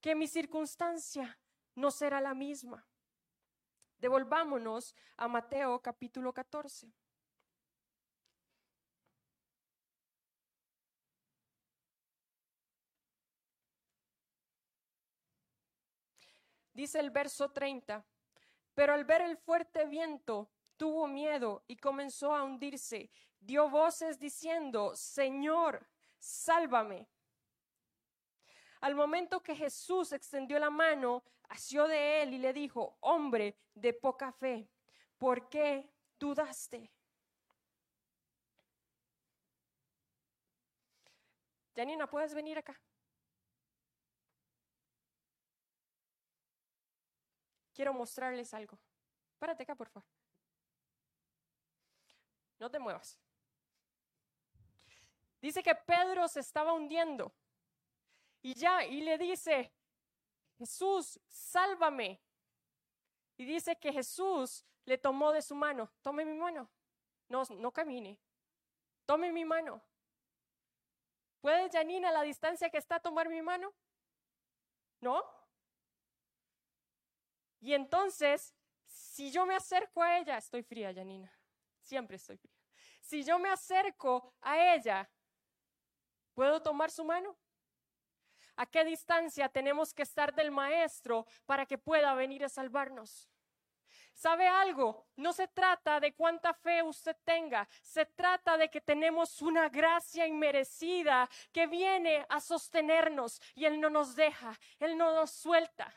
[0.01, 1.39] que mi circunstancia
[1.75, 2.87] no será la misma.
[3.99, 6.91] Devolvámonos a Mateo capítulo 14.
[16.73, 18.05] Dice el verso 30,
[18.75, 23.11] pero al ver el fuerte viento tuvo miedo y comenzó a hundirse.
[23.39, 25.87] Dio voces diciendo, Señor,
[26.19, 27.09] sálvame.
[28.81, 33.93] Al momento que Jesús extendió la mano, asió de él y le dijo, hombre de
[33.93, 34.71] poca fe,
[35.19, 36.91] ¿por qué dudaste?
[41.75, 42.81] Janina, ¿puedes venir acá?
[47.81, 48.79] Quiero mostrarles algo.
[49.39, 50.07] Párate acá, por favor.
[52.59, 53.19] No te muevas.
[55.41, 57.33] Dice que Pedro se estaba hundiendo.
[58.43, 59.73] Y ya, y le dice,
[60.59, 62.21] Jesús, sálvame.
[63.39, 66.71] Y dice que Jesús le tomó de su mano, tome mi mano,
[67.29, 68.21] no, no camine,
[69.07, 69.81] tome mi mano.
[71.41, 73.73] ¿Puede Janina la distancia que está tomar mi mano?
[75.01, 75.40] ¿No?
[77.61, 78.55] Y entonces,
[78.87, 81.33] si yo me acerco a ella, estoy fría, Janina,
[81.81, 82.57] siempre estoy fría.
[83.01, 85.09] Si yo me acerco a ella,
[86.35, 87.37] ¿puedo tomar su mano?
[88.57, 93.29] ¿A qué distancia tenemos que estar del Maestro para que pueda venir a salvarnos?
[94.13, 95.07] ¿Sabe algo?
[95.17, 100.27] No se trata de cuánta fe usted tenga, se trata de que tenemos una gracia
[100.27, 105.95] inmerecida que viene a sostenernos y Él no nos deja, Él no nos suelta.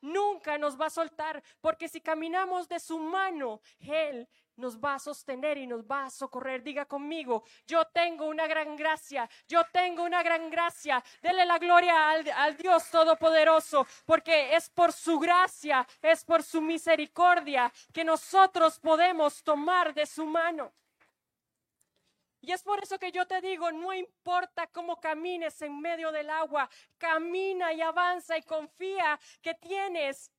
[0.00, 4.28] Nunca nos va a soltar, porque si caminamos de su mano, Él
[4.58, 6.62] nos va a sostener y nos va a socorrer.
[6.62, 11.02] Diga conmigo, yo tengo una gran gracia, yo tengo una gran gracia.
[11.22, 17.72] Dele la gloria al, Dios Todopoderoso, porque es por su gracia, es por su misericordia
[17.92, 20.72] que nosotros podemos tomar de su mano.
[22.48, 26.30] Y es por eso que yo te digo, no importa cómo camines en medio del
[26.30, 30.32] agua, camina y avanza y confía que tienes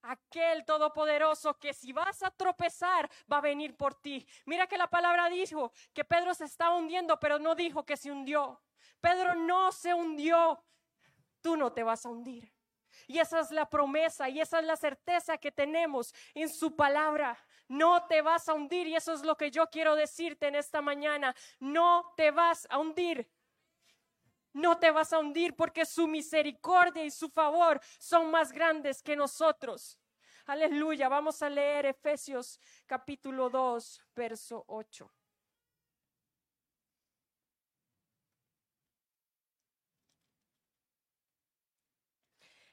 [0.00, 4.26] aquel todopoderoso que si vas a tropezar va a venir por ti.
[4.46, 8.10] Mira que la palabra dijo que Pedro se está hundiendo, pero no dijo que se
[8.10, 8.62] hundió.
[9.02, 10.64] Pedro no se hundió.
[11.42, 12.50] Tú no te vas a hundir.
[13.06, 17.36] Y esa es la promesa y esa es la certeza que tenemos en su palabra.
[17.68, 20.80] No te vas a hundir y eso es lo que yo quiero decirte en esta
[20.80, 21.34] mañana.
[21.58, 23.28] No te vas a hundir.
[24.52, 29.16] No te vas a hundir porque su misericordia y su favor son más grandes que
[29.16, 29.98] nosotros.
[30.46, 31.08] Aleluya.
[31.08, 35.12] Vamos a leer Efesios capítulo 2, verso 8.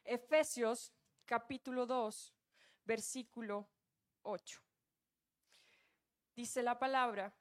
[0.05, 0.93] Efesios
[1.25, 2.33] capítulo 2,
[2.85, 3.67] versículo
[4.21, 4.61] 8.
[6.35, 7.33] Dice la palabra,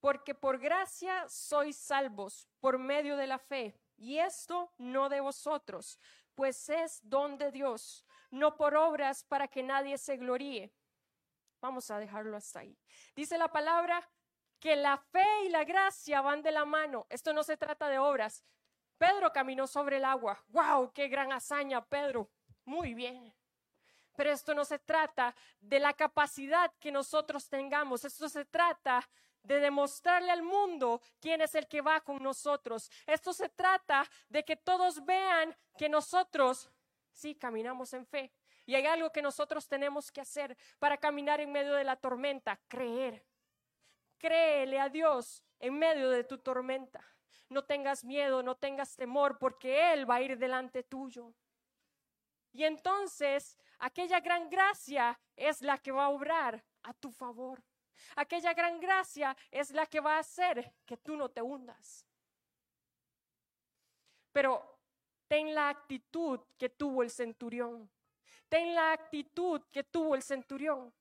[0.00, 5.98] porque por gracia sois salvos por medio de la fe, y esto no de vosotros,
[6.34, 10.72] pues es don de Dios, no por obras para que nadie se gloríe.
[11.60, 12.76] Vamos a dejarlo hasta ahí.
[13.14, 14.10] Dice la palabra
[14.58, 17.06] que la fe y la gracia van de la mano.
[17.10, 18.44] Esto no se trata de obras,
[18.98, 20.42] Pedro caminó sobre el agua.
[20.48, 20.92] ¡Wow!
[20.92, 22.30] ¡Qué gran hazaña, Pedro!
[22.64, 23.34] Muy bien.
[24.16, 28.04] Pero esto no se trata de la capacidad que nosotros tengamos.
[28.04, 29.08] Esto se trata
[29.42, 32.90] de demostrarle al mundo quién es el que va con nosotros.
[33.06, 36.70] Esto se trata de que todos vean que nosotros
[37.12, 38.32] sí caminamos en fe.
[38.66, 42.58] Y hay algo que nosotros tenemos que hacer para caminar en medio de la tormenta,
[42.68, 43.24] creer.
[44.16, 47.04] Créele a Dios en medio de tu tormenta
[47.48, 51.32] no tengas miedo, no tengas temor, porque Él va a ir delante tuyo.
[52.52, 57.62] Y entonces aquella gran gracia es la que va a obrar a tu favor.
[58.16, 62.06] Aquella gran gracia es la que va a hacer que tú no te hundas.
[64.32, 64.78] Pero
[65.28, 67.90] ten la actitud que tuvo el centurión.
[68.48, 70.92] Ten la actitud que tuvo el centurión.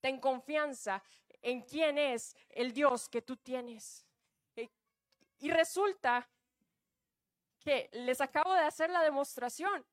[0.00, 1.02] Ten confianza
[1.42, 4.06] en quién es el Dios que tú tienes.
[5.38, 6.28] Y resulta
[7.60, 9.84] que les acabo de hacer la demostración.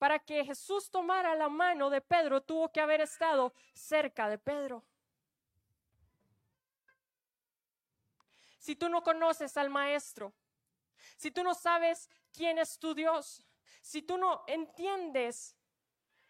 [0.00, 4.82] Para que Jesús tomara la mano de Pedro, tuvo que haber estado cerca de Pedro.
[8.58, 10.32] Si tú no conoces al Maestro,
[11.18, 13.44] si tú no sabes quién es tu Dios,
[13.82, 15.54] si tú no entiendes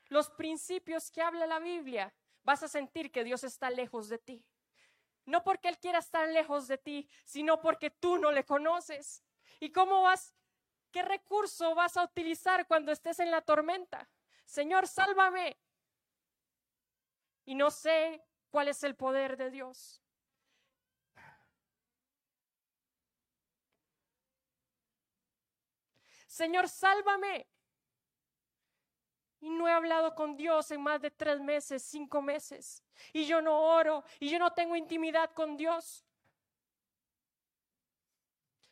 [0.08, 2.12] los principios que habla la Biblia,
[2.42, 4.44] vas a sentir que Dios está lejos de ti.
[5.26, 9.22] No porque Él quiera estar lejos de ti, sino porque tú no le conoces.
[9.60, 10.34] ¿Y cómo vas?
[10.90, 14.08] ¿Qué recurso vas a utilizar cuando estés en la tormenta?
[14.44, 15.56] Señor, sálvame.
[17.44, 20.02] Y no sé cuál es el poder de Dios.
[26.26, 27.46] Señor, sálvame.
[29.40, 32.82] Y no he hablado con Dios en más de tres meses, cinco meses.
[33.12, 36.04] Y yo no oro y yo no tengo intimidad con Dios.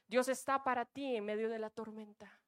[0.08, 2.40] Dios está para ti en medio de la tormenta.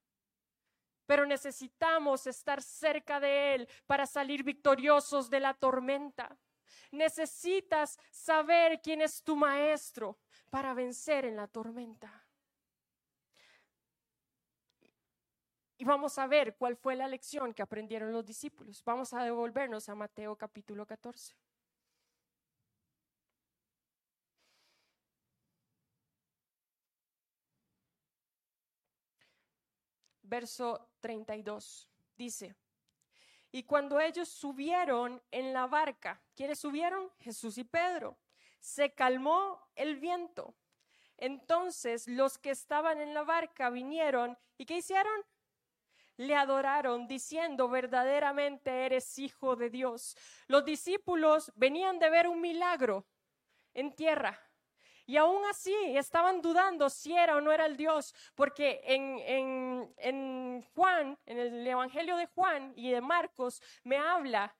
[1.06, 6.38] Pero necesitamos estar cerca de Él para salir victoriosos de la tormenta.
[6.90, 12.26] Necesitas saber quién es tu maestro para vencer en la tormenta.
[15.76, 18.82] Y vamos a ver cuál fue la lección que aprendieron los discípulos.
[18.84, 21.34] Vamos a devolvernos a Mateo capítulo 14.
[30.30, 32.54] Verso 32 dice,
[33.50, 37.10] y cuando ellos subieron en la barca, ¿quiénes subieron?
[37.18, 38.16] Jesús y Pedro.
[38.60, 40.54] Se calmó el viento.
[41.16, 45.20] Entonces los que estaban en la barca vinieron y ¿qué hicieron?
[46.16, 50.16] le adoraron diciendo, verdaderamente eres hijo de Dios.
[50.46, 53.04] Los discípulos venían de ver un milagro
[53.74, 54.38] en tierra.
[55.06, 59.94] Y aún así estaban dudando si era o no era el Dios, porque en, en,
[59.98, 64.56] en Juan, en el Evangelio de Juan y de Marcos, me habla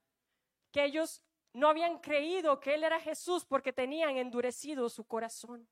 [0.71, 1.23] que ellos
[1.53, 5.69] no habían creído que Él era Jesús porque tenían endurecido su corazón.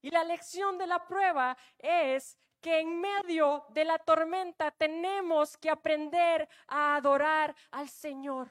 [0.00, 5.70] Y la lección de la prueba es que en medio de la tormenta tenemos que
[5.70, 8.48] aprender a adorar al Señor.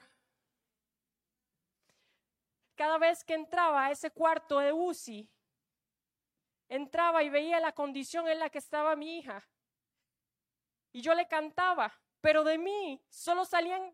[2.78, 5.28] Cada vez que entraba a ese cuarto de UCI,
[6.68, 9.44] entraba y veía la condición en la que estaba mi hija.
[10.92, 13.92] Y yo le cantaba, pero de mí solo salían,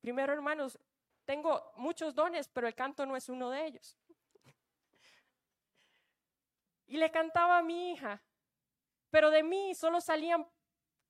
[0.00, 0.78] primero hermanos,
[1.26, 3.98] tengo muchos dones, pero el canto no es uno de ellos.
[6.86, 8.22] y le cantaba a mi hija,
[9.10, 10.48] pero de mí solo salían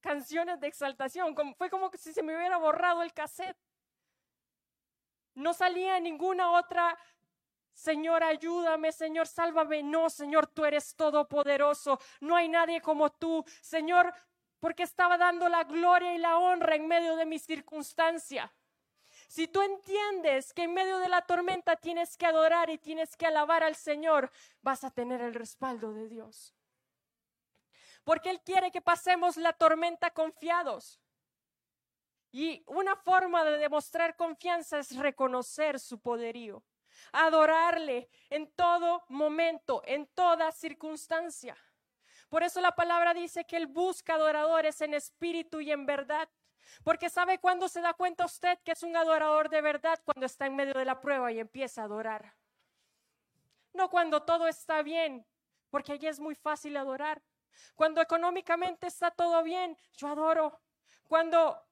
[0.00, 3.56] canciones de exaltación, fue como si se me hubiera borrado el cassette.
[5.34, 6.96] No salía ninguna otra
[7.74, 9.82] Señor, ayúdame, Señor, sálvame.
[9.82, 11.98] No, Señor, tú eres todopoderoso.
[12.20, 13.44] No hay nadie como tú.
[13.60, 14.14] Señor,
[14.60, 18.52] porque estaba dando la gloria y la honra en medio de mi circunstancia.
[19.28, 23.26] Si tú entiendes que en medio de la tormenta tienes que adorar y tienes que
[23.26, 24.30] alabar al Señor,
[24.62, 26.54] vas a tener el respaldo de Dios.
[28.04, 31.00] Porque Él quiere que pasemos la tormenta confiados.
[32.34, 36.64] Y una forma de demostrar confianza es reconocer su poderío
[37.12, 41.56] adorarle en todo momento, en toda circunstancia.
[42.28, 46.28] Por eso la palabra dice que Él busca adoradores en espíritu y en verdad.
[46.82, 50.46] Porque sabe cuándo se da cuenta usted que es un adorador de verdad cuando está
[50.46, 52.34] en medio de la prueba y empieza a adorar.
[53.72, 55.24] No cuando todo está bien,
[55.70, 57.22] porque allí es muy fácil adorar.
[57.76, 60.58] Cuando económicamente está todo bien, yo adoro.
[61.06, 61.64] Cuando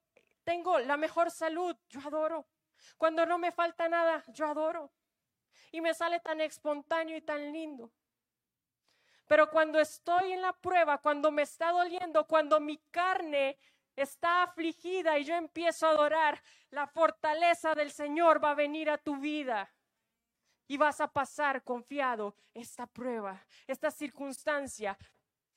[0.44, 2.46] tengo la mejor salud, yo adoro.
[2.96, 4.92] Cuando no me falta nada, yo adoro
[5.70, 7.92] y me sale tan espontáneo y tan lindo.
[9.26, 13.58] Pero cuando estoy en la prueba, cuando me está doliendo, cuando mi carne
[13.96, 18.98] está afligida y yo empiezo a adorar, la fortaleza del Señor va a venir a
[18.98, 19.72] tu vida.
[20.68, 24.96] Y vas a pasar confiado esta prueba, esta circunstancia,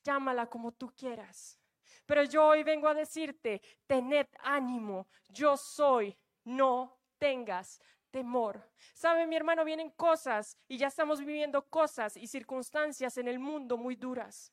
[0.02, 1.58] llámala como tú quieras.
[2.06, 7.80] Pero yo hoy vengo a decirte, tened ánimo, yo soy, no tengas
[8.10, 8.70] temor.
[8.94, 13.76] Sabe, mi hermano, vienen cosas y ya estamos viviendo cosas y circunstancias en el mundo
[13.76, 14.52] muy duras.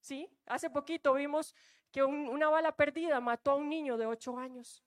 [0.00, 0.28] ¿Sí?
[0.46, 1.54] Hace poquito vimos
[1.92, 4.82] que una bala perdida mató a un niño de ocho años.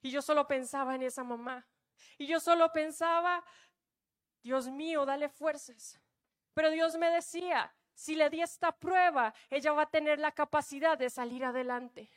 [0.00, 1.66] Y yo solo pensaba en esa mamá.
[2.16, 3.44] Y yo solo pensaba,
[4.42, 6.00] Dios mío, dale fuerzas.
[6.54, 10.98] Pero Dios me decía, si le di esta prueba, ella va a tener la capacidad
[10.98, 12.10] de salir adelante.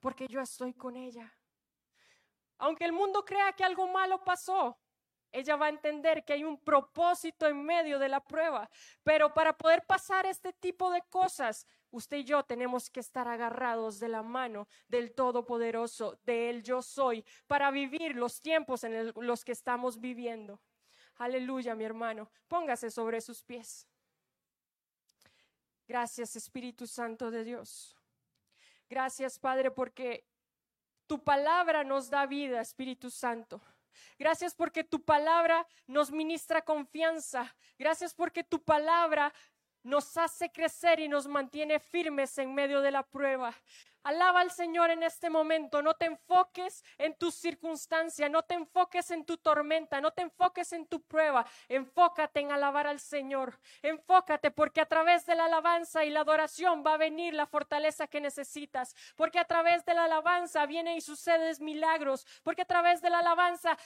[0.00, 1.32] Porque yo estoy con ella.
[2.58, 4.76] Aunque el mundo crea que algo malo pasó,
[5.30, 8.68] ella va a entender que hay un propósito en medio de la prueba.
[9.04, 14.00] Pero para poder pasar este tipo de cosas, usted y yo tenemos que estar agarrados
[14.00, 19.44] de la mano del Todopoderoso, de Él yo soy, para vivir los tiempos en los
[19.44, 20.60] que estamos viviendo.
[21.18, 22.32] Aleluya, mi hermano.
[22.48, 23.87] Póngase sobre sus pies.
[25.88, 27.96] Gracias, Espíritu Santo de Dios.
[28.90, 30.26] Gracias, Padre, porque
[31.06, 33.58] tu palabra nos da vida, Espíritu Santo.
[34.18, 37.56] Gracias porque tu palabra nos ministra confianza.
[37.78, 39.32] Gracias porque tu palabra
[39.88, 43.54] nos hace crecer y nos mantiene firmes en medio de la prueba.
[44.04, 45.82] Alaba al Señor en este momento.
[45.82, 50.72] No te enfoques en tu circunstancia, no te enfoques en tu tormenta, no te enfoques
[50.72, 51.44] en tu prueba.
[51.68, 53.58] Enfócate en alabar al Señor.
[53.82, 58.06] Enfócate porque a través de la alabanza y la adoración va a venir la fortaleza
[58.06, 58.94] que necesitas.
[59.16, 62.26] Porque a través de la alabanza viene y suceden milagros.
[62.42, 63.76] Porque a través de la alabanza,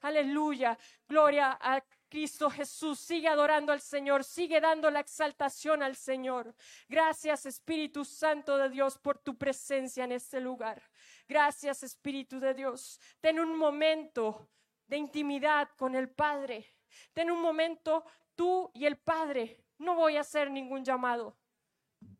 [0.00, 2.98] aleluya, gloria a Cristo Jesús.
[2.98, 6.54] Sigue adorando al Señor, sigue dando la exaltación al Señor.
[6.88, 10.82] Gracias Espíritu Santo de Dios por tu presencia en este lugar.
[11.28, 13.00] Gracias Espíritu de Dios.
[13.20, 14.50] Ten un momento
[14.86, 16.66] de intimidad con el Padre.
[17.14, 18.04] Ten un momento
[18.34, 19.64] tú y el Padre.
[19.78, 21.38] No voy a hacer ningún llamado.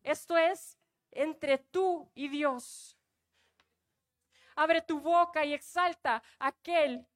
[0.03, 0.79] Esto es
[1.11, 2.97] entre tú y Dios.
[4.55, 7.07] Abre tu boca y exalta a aquel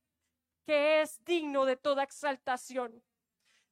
[0.65, 3.03] que es digno de toda exaltación.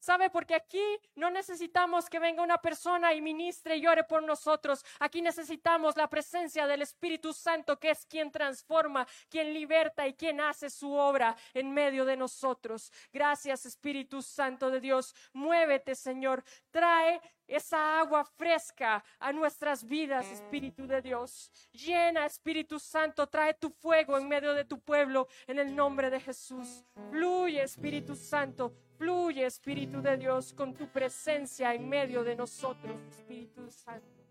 [0.03, 0.31] ¿Sabe?
[0.31, 0.83] Porque aquí
[1.15, 4.85] no necesitamos que venga una persona y ministre y ore por nosotros.
[4.99, 10.41] Aquí necesitamos la presencia del Espíritu Santo, que es quien transforma, quien liberta y quien
[10.41, 12.91] hace su obra en medio de nosotros.
[13.13, 15.15] Gracias, Espíritu Santo de Dios.
[15.35, 16.43] Muévete, Señor.
[16.73, 17.21] Trae
[17.55, 21.51] esa agua fresca a nuestras vidas, Espíritu de Dios.
[21.73, 26.21] Llena, Espíritu Santo, trae tu fuego en medio de tu pueblo en el nombre de
[26.21, 26.85] Jesús.
[27.11, 33.71] Fluye, Espíritu Santo, fluye, Espíritu de Dios, con tu presencia en medio de nosotros, Espíritu
[33.71, 34.22] Santo.